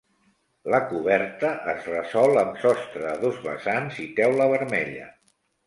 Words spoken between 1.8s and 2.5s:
resol